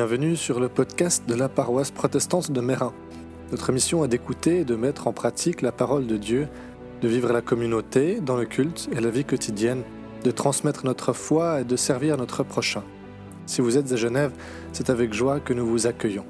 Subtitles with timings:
[0.00, 2.94] Bienvenue sur le podcast de la paroisse protestante de Mérin.
[3.50, 6.48] Notre mission est d'écouter et de mettre en pratique la parole de Dieu,
[7.02, 9.82] de vivre la communauté, dans le culte et la vie quotidienne,
[10.24, 12.82] de transmettre notre foi et de servir notre prochain.
[13.44, 14.32] Si vous êtes à Genève,
[14.72, 16.24] c'est avec joie que nous vous accueillons.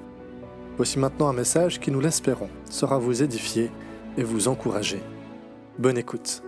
[0.76, 3.70] Voici maintenant un message qui, nous l'espérons, sera vous édifier
[4.18, 5.00] et vous encourager.
[5.78, 6.42] Bonne écoute.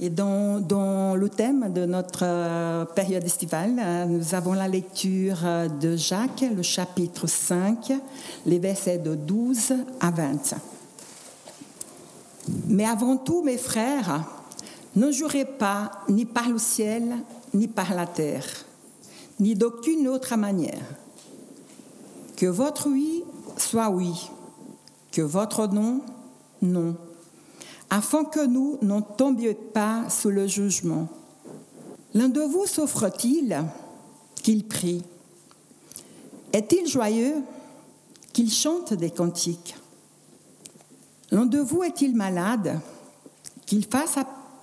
[0.00, 5.68] Et dans, le thème de notre euh, période estivale, euh, nous avons la lecture euh,
[5.68, 7.92] de Jacques, le chapitre 5,
[8.44, 10.54] les versets de 12 à 20.
[12.66, 14.24] Mais avant tout, mes frères,
[14.96, 17.04] ne jurez pas ni par le ciel,
[17.52, 18.46] ni par la terre,
[19.38, 20.82] ni d'aucune autre manière.
[22.36, 23.22] Que votre oui
[23.56, 24.28] soit oui,
[25.12, 26.00] que votre non,
[26.62, 26.96] non
[27.90, 31.08] afin que nous n'en tombions pas sous le jugement.
[32.14, 33.62] L'un de vous souffre-t-il
[34.42, 35.02] qu'il prie?
[36.52, 37.34] Est-il joyeux
[38.32, 39.76] qu'il chante des cantiques?
[41.30, 42.78] L'un de vous est-il malade
[43.66, 44.16] qu'il fasse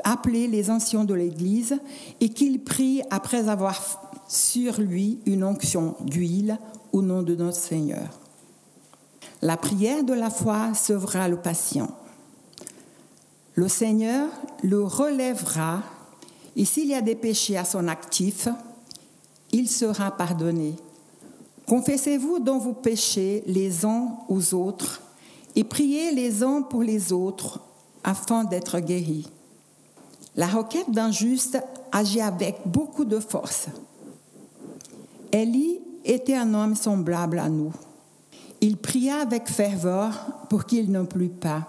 [0.04, 1.78] appeler les anciens de l'Église
[2.22, 3.82] et qu'il prie après avoir
[4.28, 6.58] sur lui une onction d'huile
[6.94, 8.08] au nom de notre Seigneur?
[9.42, 11.90] La prière de la foi sauvera le patient.
[13.56, 14.30] Le Seigneur
[14.64, 15.84] le relèvera
[16.56, 18.48] et s'il y a des péchés à son actif,
[19.52, 20.76] il sera pardonné.
[21.68, 25.02] Confessez-vous dans vos péchés les uns aux autres
[25.56, 27.60] et priez les uns pour les autres
[28.04, 29.30] afin d'être guéris.
[30.36, 33.68] La requête d'un juste agit avec beaucoup de force.
[35.34, 37.74] Élie était un homme semblable à nous.
[38.62, 40.14] Il pria avec ferveur
[40.50, 41.68] pour qu'il ne plût pas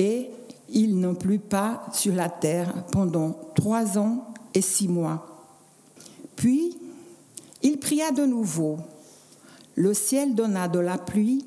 [0.00, 0.30] et
[0.70, 5.44] il n'en plut pas sur la terre pendant trois ans et six mois.
[6.36, 6.74] Puis,
[7.62, 8.78] il pria de nouveau.
[9.74, 11.44] Le ciel donna de la pluie,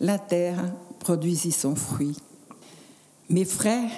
[0.00, 2.16] la terre produisit son fruit.
[3.28, 3.90] Mes frères,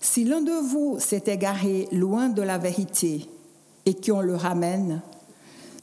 [0.00, 3.26] si l'un de vous s'est égaré loin de la vérité
[3.86, 5.00] et qu'on le ramène,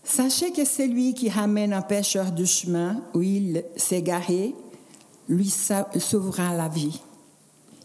[0.03, 4.53] sachez que celui qui ramène un pécheur du chemin où il s'est égaré
[5.27, 7.01] lui sauvera la vie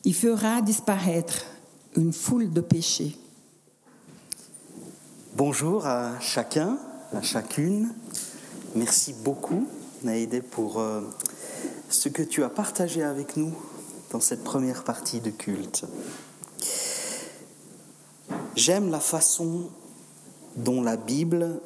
[0.04, 1.44] il fera disparaître
[1.96, 3.16] une foule de péchés.
[5.36, 6.78] Bonjour à chacun,
[7.12, 7.92] à chacune.
[8.74, 9.66] Merci beaucoup,
[10.02, 11.02] Naïdé, pour euh,
[11.88, 13.52] ce que tu as partagé avec nous
[14.10, 15.84] dans cette première partie de culte.
[18.56, 19.70] J'aime la façon
[20.56, 21.60] dont la Bible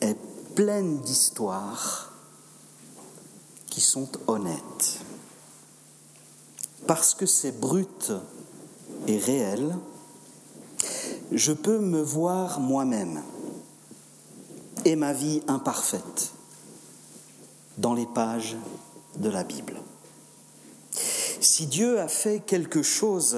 [0.00, 0.16] est
[0.54, 2.12] pleine d'histoires
[3.66, 5.03] qui sont honnêtes
[6.86, 8.12] parce que c'est brut
[9.06, 9.76] et réel,
[11.32, 13.22] je peux me voir moi-même
[14.84, 16.32] et ma vie imparfaite
[17.78, 18.56] dans les pages
[19.16, 19.80] de la Bible.
[21.40, 23.36] Si Dieu a fait quelque chose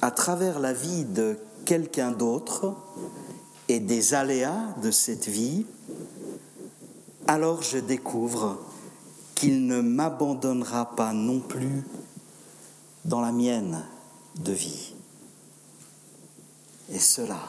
[0.00, 2.74] à travers la vie de quelqu'un d'autre
[3.68, 5.66] et des aléas de cette vie,
[7.26, 8.58] alors je découvre
[9.34, 11.84] qu'il ne m'abandonnera pas non plus
[13.04, 13.84] dans la mienne
[14.36, 14.94] de vie.
[16.90, 17.40] Et cela,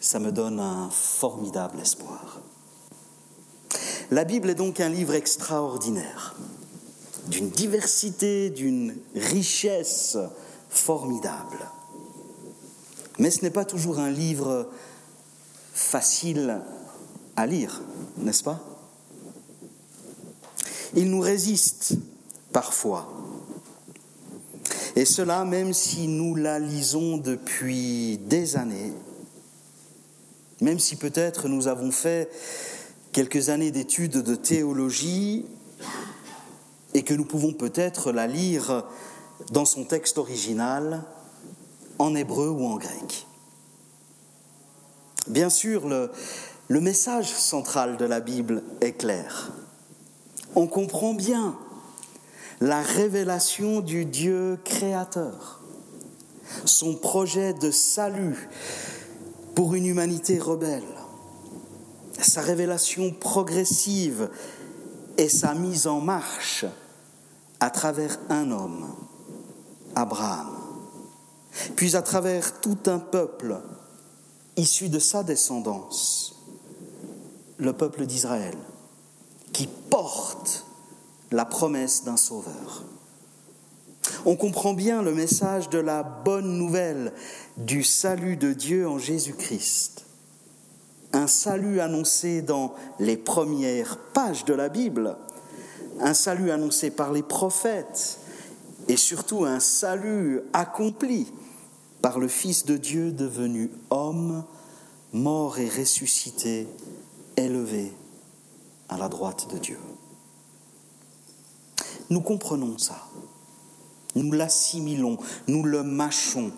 [0.00, 2.40] ça me donne un formidable espoir.
[4.10, 6.34] La Bible est donc un livre extraordinaire,
[7.28, 10.18] d'une diversité, d'une richesse
[10.68, 11.58] formidable.
[13.18, 14.68] Mais ce n'est pas toujours un livre
[15.72, 16.60] facile
[17.36, 17.82] à lire,
[18.18, 18.60] n'est-ce pas?
[20.94, 21.94] Il nous résiste
[22.52, 23.08] parfois
[24.96, 28.92] et cela même si nous la lisons depuis des années,
[30.60, 32.30] même si peut-être nous avons fait
[33.12, 35.46] quelques années d'études de théologie
[36.94, 38.84] et que nous pouvons peut-être la lire
[39.52, 41.04] dans son texte original,
[41.98, 43.26] en hébreu ou en grec.
[45.28, 46.10] Bien sûr, le,
[46.80, 49.52] message central de la Bible est clair.
[50.54, 51.56] On comprend bien
[52.60, 55.60] la révélation du Dieu créateur,
[56.66, 58.48] son projet de salut
[59.54, 60.82] pour une humanité rebelle,
[62.20, 64.28] sa révélation progressive
[65.16, 66.66] et sa mise en marche
[67.60, 68.94] à travers un homme,
[69.94, 70.50] Abraham,
[71.76, 73.58] puis à travers tout un peuple
[74.56, 76.34] issu de sa descendance,
[77.56, 78.56] le peuple d'Israël,
[79.52, 80.66] qui porte
[81.30, 82.84] la promesse d'un sauveur.
[84.24, 87.12] On comprend bien le message de la bonne nouvelle
[87.56, 90.04] du salut de Dieu en Jésus-Christ.
[91.12, 95.16] Un salut annoncé dans les premières pages de la Bible,
[96.00, 98.18] un salut annoncé par les prophètes
[98.88, 101.32] et surtout un salut accompli
[102.02, 104.44] par le Fils de Dieu devenu homme,
[105.12, 106.66] mort et ressuscité,
[107.36, 107.92] élevé
[108.88, 109.78] à la droite de Dieu.
[112.10, 113.06] Nous comprenons ça,
[114.14, 116.52] nous l'assimilons, nous le mâchons.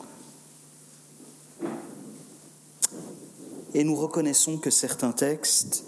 [3.74, 5.84] Et nous reconnaissons que certains textes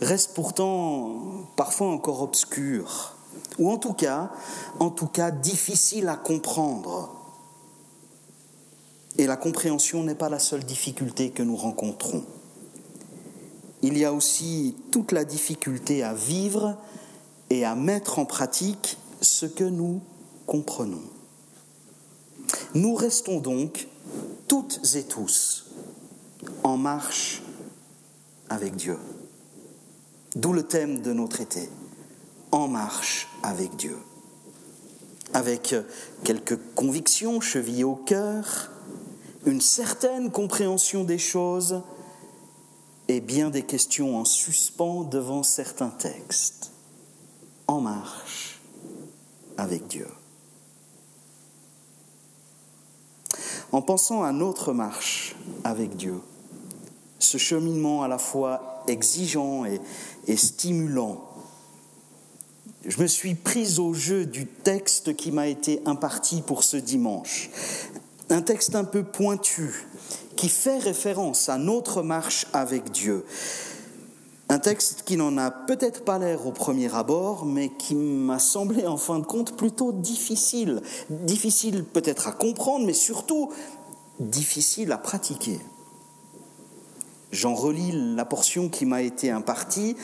[0.00, 3.14] restent pourtant parfois encore obscurs,
[3.58, 4.30] ou en tout cas,
[4.80, 7.22] en tout cas difficiles à comprendre
[9.18, 12.24] et la compréhension n'est pas la seule difficulté que nous rencontrons.
[13.82, 16.76] Il y a aussi toute la difficulté à vivre
[17.50, 20.00] et à mettre en pratique ce que nous
[20.46, 21.02] comprenons.
[22.74, 23.88] Nous restons donc
[24.48, 25.66] toutes et tous
[26.64, 27.42] en marche
[28.48, 28.98] avec Dieu.
[30.34, 31.68] D'où le thème de notre été,
[32.50, 33.96] en marche avec Dieu.
[35.34, 35.74] Avec
[36.24, 38.70] quelques convictions chevillées au cœur,
[39.46, 41.82] une certaine compréhension des choses
[43.08, 46.72] et bien des questions en suspens devant certains textes,
[47.66, 48.51] en marche
[49.62, 50.08] avec Dieu.
[53.70, 56.20] En pensant à notre marche avec Dieu,
[57.18, 59.80] ce cheminement à la fois exigeant et,
[60.26, 61.24] et stimulant,
[62.84, 67.48] je me suis prise au jeu du texte qui m'a été imparti pour ce dimanche
[68.32, 69.86] un texte un peu pointu
[70.36, 73.24] qui fait référence à notre marche avec Dieu.
[74.52, 78.86] Un texte qui n'en a peut-être pas l'air au premier abord, mais qui m'a semblé
[78.86, 80.82] en fin de compte plutôt difficile.
[81.08, 83.50] Difficile peut-être à comprendre, mais surtout
[84.20, 85.58] difficile à pratiquer.
[87.30, 89.96] J'en relis la portion qui m'a été impartie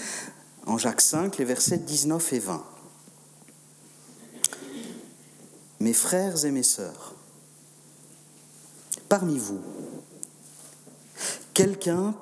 [0.64, 2.64] en Jacques 5, les versets 19 et 20.
[5.80, 7.12] Mes frères et mes sœurs,
[9.10, 9.60] parmi vous,
[11.52, 12.14] quelqu'un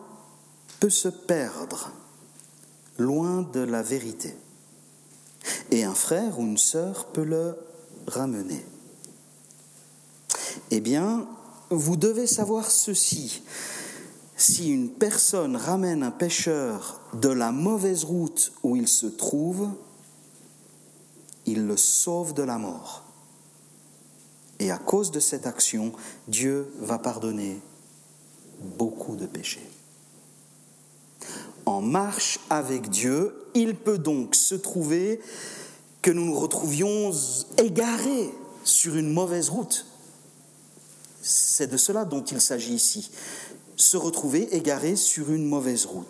[0.80, 1.92] peut se perdre
[2.98, 4.34] loin de la vérité
[5.70, 7.56] et un frère ou une sœur peut le
[8.06, 8.64] ramener.
[10.70, 11.26] Eh bien,
[11.70, 13.42] vous devez savoir ceci.
[14.36, 19.70] Si une personne ramène un pécheur de la mauvaise route où il se trouve,
[21.46, 23.04] il le sauve de la mort.
[24.58, 25.92] Et à cause de cette action,
[26.28, 27.60] Dieu va pardonner
[28.60, 29.68] beaucoup de péchés.
[31.66, 35.20] En marche avec Dieu, il peut donc se trouver
[36.00, 37.10] que nous nous retrouvions
[37.58, 38.32] égarés
[38.62, 39.84] sur une mauvaise route.
[41.22, 43.10] C'est de cela dont il s'agit ici.
[43.76, 46.06] Se retrouver égarés sur une mauvaise route.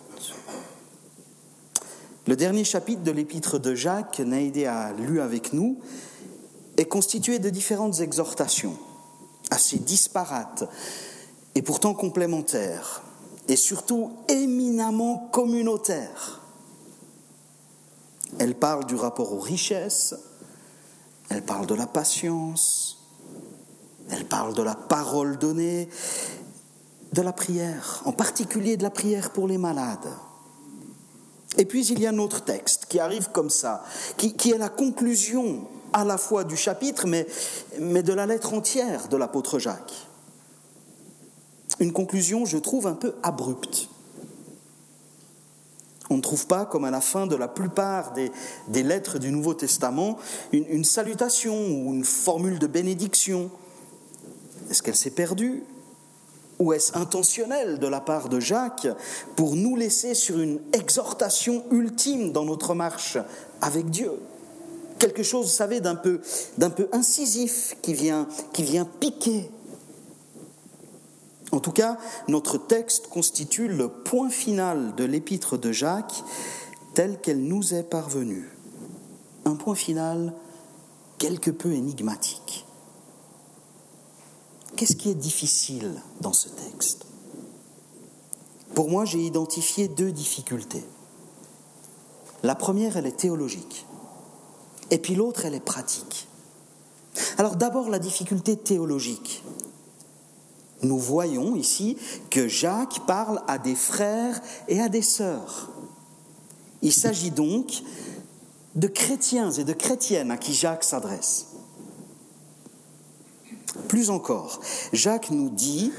[2.26, 5.78] Le dernier chapitre de l'épître de Jacques, Naïdé a lu avec nous,
[6.76, 8.76] est constitué de différentes exhortations,
[9.50, 10.64] assez disparates
[11.54, 13.02] et pourtant complémentaires,
[13.48, 16.40] et surtout éminemment communautaires.
[18.38, 20.14] Elle parle du rapport aux richesses,
[21.30, 22.98] elle parle de la patience,
[24.10, 25.88] elle parle de la parole donnée,
[27.12, 30.08] de la prière, en particulier de la prière pour les malades.
[31.56, 33.82] Et puis il y a un autre texte qui arrive comme ça,
[34.16, 39.16] qui, est la conclusion à la fois du chapitre, mais de la lettre entière de
[39.16, 40.05] l'apôtre Jacques.
[41.78, 43.88] Une conclusion, je trouve, un peu abrupte.
[46.08, 49.54] On ne trouve pas, comme à la fin de la plupart des, lettres du Nouveau
[49.54, 50.18] Testament,
[50.52, 53.50] une, une salutation ou une formule de bénédiction.
[54.70, 55.64] Est-ce qu'elle s'est perdue
[56.58, 58.88] ou est-ce intentionnel de la part de Jacques
[59.34, 63.18] pour nous laisser sur une exhortation ultime dans notre marche
[63.60, 64.12] avec Dieu?
[64.98, 66.20] Quelque chose, vous savez, d'un peu,
[66.56, 69.50] d'un peu incisif qui vient, qui vient piquer.
[71.52, 71.96] En tout cas,
[72.28, 76.22] notre texte constitue le point final de l'épître de Jacques
[76.94, 78.48] tel qu'elle nous est parvenue.
[79.44, 80.34] Un point final
[81.18, 82.66] quelque peu énigmatique.
[84.76, 87.06] Qu'est-ce qui est difficile dans ce texte?
[88.74, 90.84] Pour moi, j'ai identifié deux difficultés.
[92.42, 93.86] La première, elle est théologique.
[94.90, 96.28] Et puis l'autre, elle est pratique.
[97.38, 99.42] Alors d'abord la difficulté théologique.
[100.82, 101.96] Nous voyons ici
[102.30, 105.70] que Jacques parle à des frères et à des sœurs.
[106.82, 107.82] Il s'agit donc
[108.74, 111.46] de chrétiens et de chrétiennes à qui Jacques s'adresse.
[113.88, 114.60] Plus encore,
[114.92, 115.92] Jacques nous dit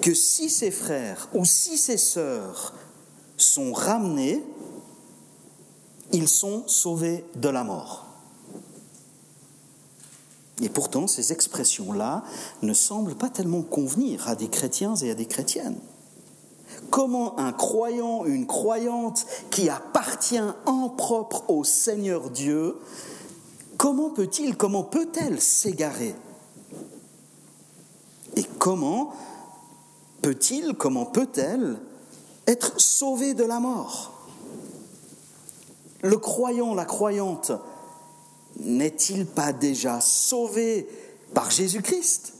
[0.00, 2.74] que si ses frères ou si ses sœurs
[3.36, 4.42] sont ramenés,
[6.12, 8.11] ils sont sauvés de la mort.
[10.62, 12.22] Et pourtant, ces expressions-là
[12.62, 15.78] ne semblent pas tellement convenir à des chrétiens et à des chrétiennes.
[16.88, 22.76] Comment un croyant, une croyante qui appartient en propre au Seigneur Dieu,
[23.76, 26.14] comment peut-il, comment peut-elle s'égarer?
[28.36, 29.12] Et comment
[30.22, 31.76] peut-il, comment peut-elle
[32.46, 34.12] être sauvé de la mort?
[36.02, 37.52] Le croyant, la croyante,
[38.58, 40.86] n'est-il pas déjà sauvé
[41.34, 42.34] par Jésus-Christ?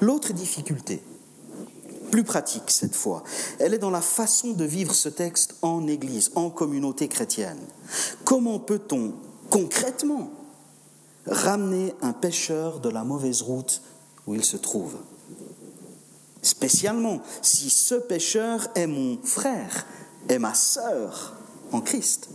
[0.00, 1.02] L'autre difficulté,
[2.10, 3.22] plus pratique cette fois,
[3.58, 7.60] elle est dans la façon de vivre ce texte en Église, en communauté chrétienne.
[8.24, 9.14] Comment peut-on
[9.50, 10.30] concrètement
[11.26, 13.82] ramener un pécheur de la mauvaise route
[14.26, 14.96] où il se trouve?
[16.42, 19.86] Spécialement si ce pécheur est mon frère,
[20.28, 21.34] est ma sœur
[21.72, 22.28] en Christ.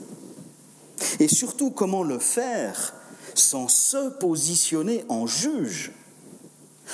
[1.19, 2.93] Et surtout, comment le faire
[3.35, 5.91] sans se positionner en juge,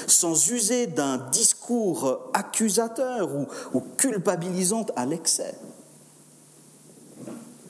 [0.07, 3.29] sans user d'un discours accusateur
[3.73, 5.55] ou, culpabilisant à l'excès.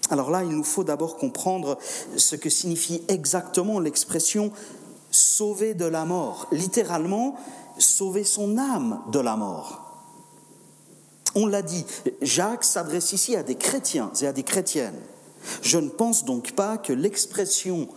[0.10, 1.77] Alors là, il nous faut d'abord comprendre
[2.15, 4.51] ce que signifie exactement l'expression
[5.10, 7.36] sauver de la mort, littéralement
[7.77, 9.82] sauver son âme de la mort.
[11.34, 11.86] On l'a dit,
[12.22, 15.01] Jacques s'adresse ici à des chrétiens et à des chrétiennes.
[15.61, 17.87] Je ne pense donc pas que l'expression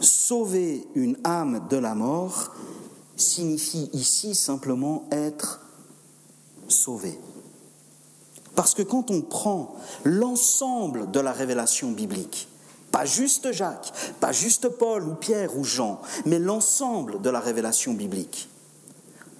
[0.00, 2.52] sauver une âme de la mort
[3.16, 5.60] signifie ici simplement être
[6.68, 7.18] sauvé.
[8.54, 9.74] Parce que quand on prend
[10.04, 12.48] l'ensemble de la révélation biblique,
[12.90, 17.92] pas juste Jacques, pas juste Paul ou Pierre ou Jean, mais l'ensemble de la révélation
[17.92, 18.48] biblique,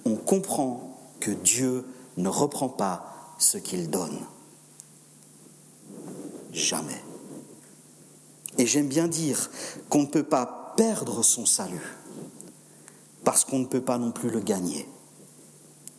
[0.05, 1.83] on comprend que Dieu
[2.17, 4.19] ne reprend pas ce qu'il donne.
[6.51, 7.06] Jamais.
[8.57, 9.49] Et j'aime bien dire
[9.89, 11.95] qu'on ne peut pas perdre son salut
[13.23, 14.87] parce qu'on ne peut pas non plus le gagner.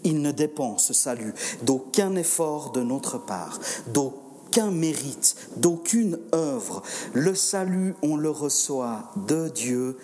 [0.04, 6.82] Il ne dépend, ce salut, d'aucun effort de notre part, d'aucun mérite, d'aucune œuvre.
[7.12, 9.98] Le salut, on le reçoit de Dieu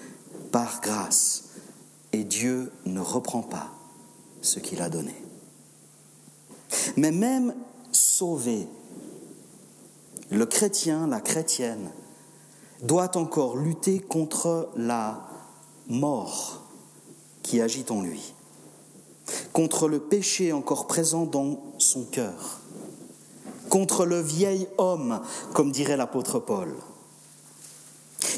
[0.53, 1.45] par grâce.
[2.13, 3.71] Et Dieu ne reprend pas
[4.43, 5.15] ce qu'il a donné.
[6.97, 7.55] Mais même
[7.93, 8.69] sauvé,
[10.31, 11.91] le chrétien, la chrétienne,
[12.83, 15.29] doit encore lutter contre la
[15.89, 16.63] mort
[17.43, 18.35] qui agit en lui,
[19.53, 22.61] contre le péché encore présent dans son cœur,
[23.69, 25.21] contre le vieil homme,
[25.53, 26.75] comme dirait l'apôtre Paul.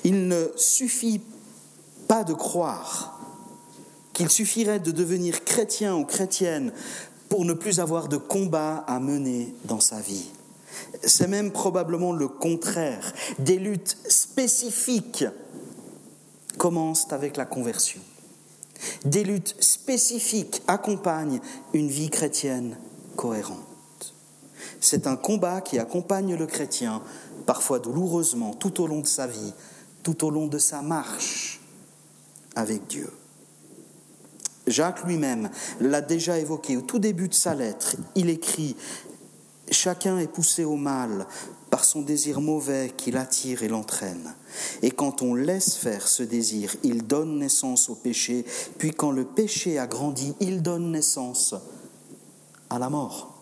[0.05, 1.21] Il ne suffit
[2.09, 3.19] pas de croire
[4.13, 6.73] qu'il suffirait de devenir chrétien ou chrétienne
[7.29, 10.31] pour ne plus avoir de combat à mener dans sa vie.
[11.03, 13.13] C'est même probablement le contraire.
[13.39, 15.25] Des luttes spécifiques
[16.59, 18.01] commencent avec la conversion.
[19.05, 21.41] Des luttes spécifiques accompagnent
[21.73, 22.77] une vie chrétienne
[23.17, 24.15] cohérente.
[24.81, 27.03] C'est un combat qui accompagne le chrétien,
[27.47, 29.55] parfois douloureusement, tout au long de sa vie,
[30.03, 31.61] tout au long de sa marche
[32.55, 33.11] avec Dieu.
[34.67, 37.97] Jacques lui-même l'a déjà évoqué au tout début de sa lettre.
[38.17, 38.77] Il écrit
[39.71, 41.27] Chacun est poussé au mal
[41.71, 44.35] par son désir mauvais qui l'attire et l'entraîne.
[44.83, 48.45] Et quand on laisse faire ce désir, il donne naissance au péché,
[48.79, 51.55] puis quand le péché a grandi, il donne naissance
[52.71, 53.33] à la mort.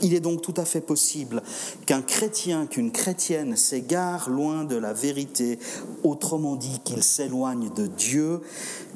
[0.00, 1.42] Il est donc tout à fait possible
[1.86, 5.58] qu'un chrétien, qu'une chrétienne s'égare loin de la vérité,
[6.02, 8.40] autrement dit qu'il s'éloigne de Dieu,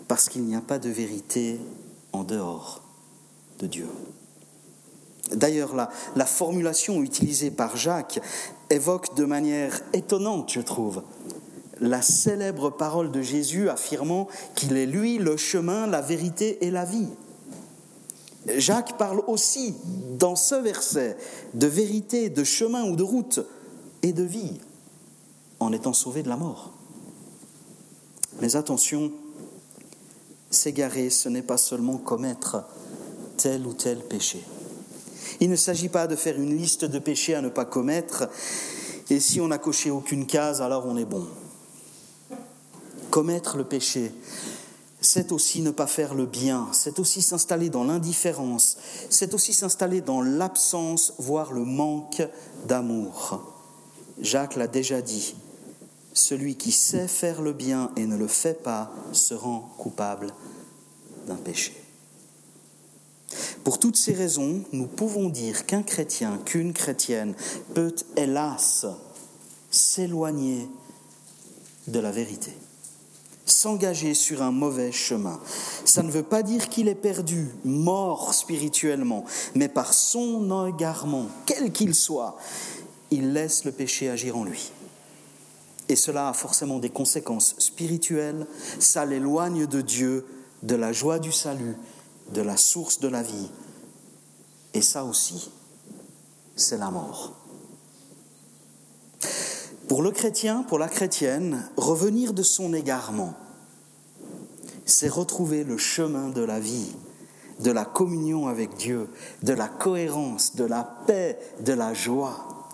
[0.09, 1.61] parce qu'il n'y a pas de vérité
[2.13, 2.83] en dehors
[3.59, 3.87] de Dieu.
[5.33, 8.21] D'ailleurs, la, formulation utilisée par Jacques
[8.71, 11.03] évoque de manière étonnante, je trouve,
[11.81, 16.85] la célèbre parole de Jésus affirmant qu'il est lui le chemin, la vérité et la
[16.85, 17.09] vie.
[18.57, 19.75] Jacques parle aussi
[20.19, 21.17] dans ce verset
[21.55, 23.41] de vérité, de chemin ou de route
[24.03, 24.61] et de vie
[25.59, 26.73] en étant sauvé de la mort.
[28.41, 29.11] Mais attention,
[30.51, 32.65] s'égarer, ce n'est pas seulement commettre
[33.37, 34.45] tel ou tel péché.
[35.41, 38.29] Il ne s'agit pas de faire une liste de péchés à ne pas commettre,
[39.11, 41.27] et si on n'a coché aucune case, alors on est bon.
[43.11, 44.13] Commettre le péché,
[45.01, 48.77] c'est aussi ne pas faire le bien, c'est aussi s'installer dans l'indifférence,
[49.11, 52.23] c'est aussi s'installer dans l'absence, voire le manque
[52.67, 53.53] d'amour.
[54.21, 55.37] Jacques l'a déjà dit,
[56.15, 60.33] celui qui sait faire le bien et ne le fait pas se rend coupable
[61.27, 61.75] d'un péché.
[63.67, 67.35] Pour toutes ces raisons, nous pouvons dire qu'un chrétien, qu'une chrétienne
[67.75, 68.87] peut, hélas,
[69.73, 70.69] s'éloigner
[71.89, 72.53] de la vérité,
[73.45, 75.41] s'engager sur un mauvais chemin.
[75.85, 79.25] Ça ne veut pas dire qu'il est perdu, mort spirituellement,
[79.57, 82.39] mais par son égarement, quel qu'il soit,
[83.11, 84.71] il laisse le péché agir en lui.
[85.89, 88.47] Et cela a forcément des conséquences spirituelles,
[88.79, 90.25] ça l'éloigne de Dieu,
[90.63, 91.75] de la joie du salut,
[92.33, 93.51] de la source de la vie.
[94.75, 95.51] Et ça aussi,
[96.55, 97.35] c'est la mort.
[99.89, 103.35] Pour le chrétien, pour la chrétienne, revenir de son égarement,
[104.85, 106.93] c'est retrouver le chemin de la vie,
[107.61, 109.09] de la communion avec Dieu,
[109.43, 112.69] de la cohérence, de la paix, de la joie.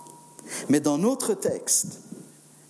[0.69, 1.99] Mais dans notre texte,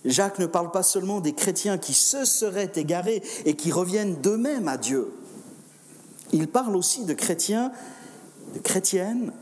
[0.04, 4.68] Jacques ne parle pas seulement des chrétiens qui se seraient égarés et qui reviennent d'eux-mêmes
[4.68, 5.10] à Dieu.
[6.34, 7.70] Il parle aussi de chrétiens,
[8.54, 9.32] de chrétiennes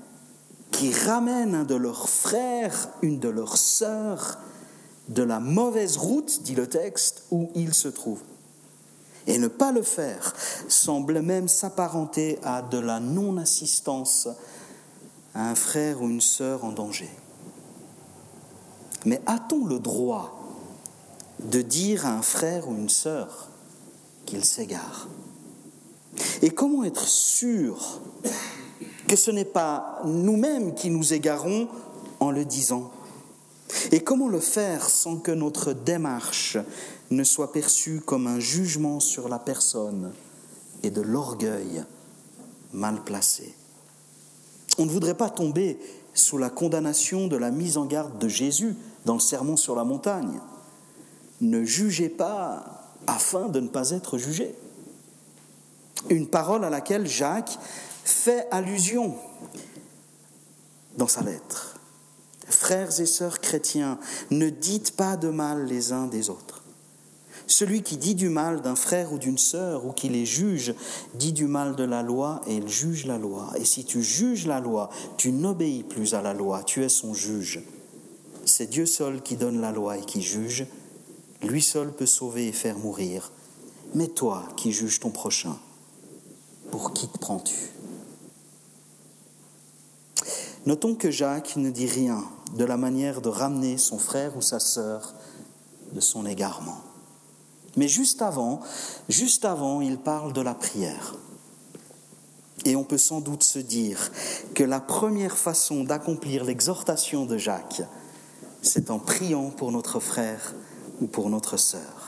[0.70, 4.38] qui ramènent un de leurs frères, une de leurs sœurs,
[5.08, 8.22] de la mauvaise route, dit le texte, où ils se trouvent.
[9.26, 10.34] Et ne pas le faire
[10.68, 14.28] semble même s'apparenter à de la non-assistance
[15.34, 17.08] à un frère ou une sœur en danger.
[19.06, 20.38] Mais a-t-on le droit
[21.40, 23.48] de dire à un frère ou une sœur
[24.26, 25.08] qu'il s'égare?
[26.42, 28.00] Et comment être sûr
[29.08, 31.68] que ce n'est pas nous-mêmes qui nous égarons
[32.20, 32.90] en le disant?
[33.90, 36.58] Et comment le faire sans que notre démarche
[37.10, 40.12] ne soit perçue comme un jugement sur la personne
[40.82, 41.84] et de l'orgueil
[42.72, 43.54] mal placé?
[44.78, 45.78] On ne voudrait pas tomber
[46.14, 49.84] sous la condamnation de la mise en garde de Jésus dans le Sermon sur la
[49.84, 50.40] montagne.
[51.40, 54.54] Ne jugez pas afin de ne pas être jugé.
[56.08, 57.58] Une parole à laquelle Jacques
[58.04, 59.14] fait allusion
[60.96, 61.78] dans sa lettre.
[62.48, 63.98] Frères et sœurs chrétiens,
[64.30, 66.62] ne dites pas de mal les uns des autres.
[67.46, 70.74] Celui qui dit du mal d'un frère ou d'une sœur ou qui les juge
[71.14, 73.50] dit du mal de la loi et il juge la loi.
[73.56, 77.14] Et si tu juges la loi, tu n'obéis plus à la loi, tu es son
[77.14, 77.62] juge.
[78.44, 80.66] C'est Dieu seul qui donne la loi et qui juge.
[81.42, 83.32] Lui seul peut sauver et faire mourir.
[83.94, 85.58] Mais toi qui juges ton prochain,
[86.72, 87.70] pour qui te prends-tu?
[90.64, 92.24] Notons que Jacques ne dit rien
[92.56, 95.12] de la manière de ramener son frère ou sa sœur
[95.92, 96.78] de son égarement.
[97.76, 98.60] Mais juste avant,
[99.08, 101.14] juste avant, il parle de la prière.
[102.64, 104.10] Et on peut sans doute se dire
[104.54, 107.82] que la première façon d'accomplir l'exhortation de Jacques,
[108.62, 110.54] c'est en priant pour notre frère
[111.02, 112.01] ou pour notre sœur.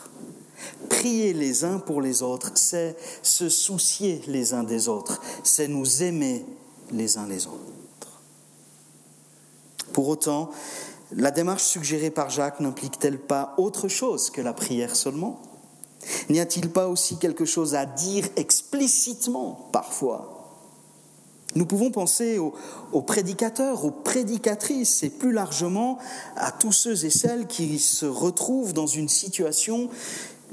[1.05, 6.03] Prier les uns pour les autres, c'est se soucier les uns des autres, c'est nous
[6.03, 6.47] aimer
[6.93, 8.23] les uns les autres.
[9.93, 10.51] Pour autant,
[11.12, 15.43] la démarche suggérée par Jacques n'implique-t-elle pas autre chose que la prière seulement?
[16.31, 20.35] N'y a-t-il pas aussi quelque chose à dire explicitement parfois?
[21.55, 25.99] Nous pouvons penser aux, prédicateurs, aux prédicatrices et plus largement
[26.35, 29.88] à tous ceux et celles qui se retrouvent dans une situation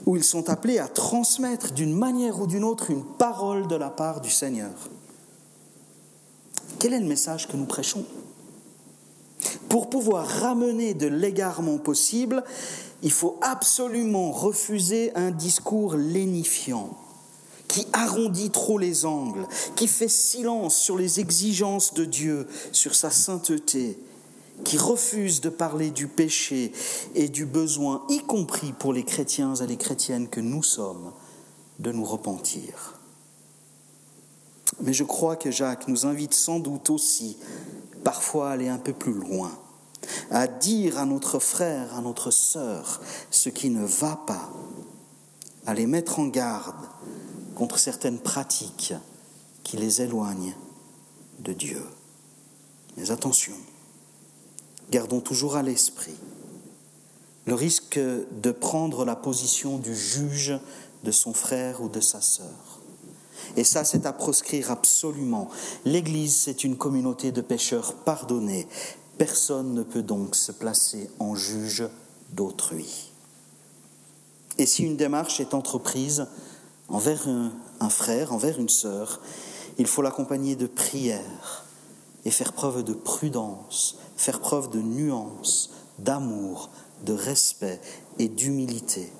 [0.06, 3.90] où ils sont appelés à transmettre d'une manière ou d'une autre une parole de la
[3.90, 4.72] part du Seigneur.
[6.80, 8.06] Quel est le message que nous prêchons?
[9.70, 12.44] Pour pouvoir ramener de l'égarement possible,
[13.04, 16.98] il faut absolument refuser un discours lénifiant
[17.68, 23.10] qui arrondit trop les angles, qui fait silence sur les exigences de Dieu, sur sa
[23.10, 23.98] sainteté,
[24.64, 26.72] qui refuse de parler du péché
[27.16, 31.12] et du besoin, y compris pour les chrétiens et les chrétiennes que nous sommes,
[31.80, 33.00] de nous repentir.
[34.82, 37.38] Mais je crois que Jacques nous invite sans doute aussi
[38.04, 39.52] parfois à aller un peu plus loin,
[40.32, 44.52] à dire à notre frère, à notre sœur ce qui ne va pas,
[45.66, 46.88] à les mettre en garde
[47.56, 48.94] contre certaines pratiques
[49.64, 50.56] qui les éloignent
[51.40, 51.84] de Dieu.
[52.98, 53.54] Mais attention,
[54.92, 56.16] gardons toujours à l'esprit
[57.46, 60.54] le risque de prendre la position du juge
[61.04, 62.80] de son frère ou de sa sœur.
[63.58, 65.50] Et ça, c'est à proscrire absolument.
[65.84, 68.68] L'Église, c'est une communauté de pécheurs pardonnés.
[69.18, 71.84] Personne ne peut donc se placer en juge
[72.32, 73.12] d'autrui.
[74.58, 76.28] Et si une démarche est entreprise,
[76.88, 79.22] envers un, frère, envers une sœur,
[79.80, 81.61] il faut l'accompagner de prière
[82.26, 86.70] et faire preuve de prudence, faire preuve de nuance, d'amour,
[87.06, 87.80] de respect
[88.20, 89.12] et d'humilité.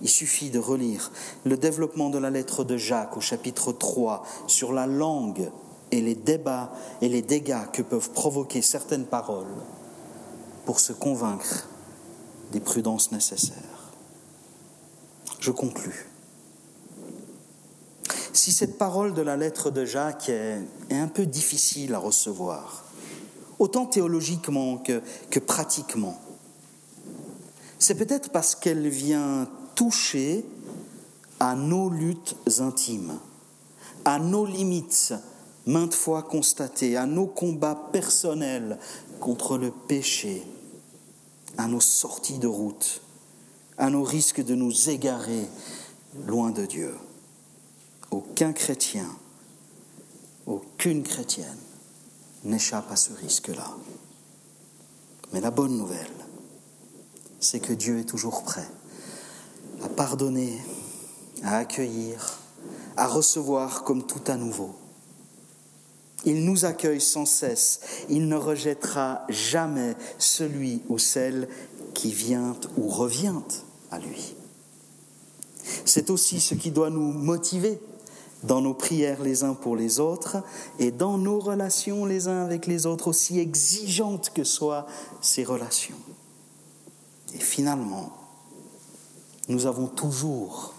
[0.00, 1.10] Il suffit de relire
[1.44, 5.50] le développement de la lettre de Jacques au chapitre 3 sur la langue
[5.90, 9.46] et les débats et les dégâts que peuvent provoquer certaines paroles
[10.66, 11.68] pour se convaincre
[12.52, 13.92] des prudences nécessaires.
[15.40, 16.13] Je conclus.
[18.34, 22.84] Si cette parole de la lettre de Jacques est, un peu difficile à recevoir,
[23.60, 26.20] autant théologiquement que, que pratiquement,
[27.78, 30.44] c'est peut-être parce qu'elle vient toucher
[31.38, 33.18] à nos luttes intimes,
[34.04, 35.14] à nos limites
[35.66, 38.78] maintes fois constatées, à nos combats personnels
[39.20, 40.42] contre le péché,
[41.56, 43.00] à nos sorties de route,
[43.78, 45.46] à nos risques de nous égarer
[46.26, 46.94] loin de Dieu.
[48.14, 49.08] Aucun chrétien,
[50.46, 51.58] aucune chrétienne
[52.44, 53.68] n'échappe à ce risque-là.
[55.32, 56.14] Mais la bonne nouvelle,
[57.40, 58.68] c'est que Dieu est toujours prêt
[59.82, 60.56] à pardonner,
[61.42, 62.38] à accueillir,
[62.96, 64.76] à recevoir comme tout à nouveau.
[66.24, 71.48] Il nous accueille sans cesse, il ne rejettera jamais celui ou celle
[71.94, 73.42] qui vient ou revient
[73.90, 74.36] à lui.
[75.84, 77.80] C'est aussi ce qui doit nous motiver
[78.44, 80.36] dans nos prières les uns pour les autres
[80.78, 84.86] et dans nos relations les uns avec les autres, aussi exigeantes que soient
[85.20, 85.96] ces relations.
[87.34, 88.12] Et finalement,
[89.48, 90.74] nous avons toujours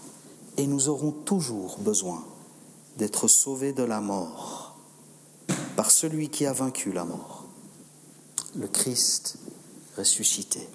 [0.58, 2.24] et nous aurons toujours besoin
[2.98, 4.76] d'être sauvés de la mort
[5.76, 7.46] par celui qui a vaincu la mort,
[8.56, 9.38] le Christ
[9.98, 10.68] ressuscité.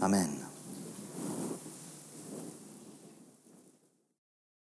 [0.00, 0.47] Amen.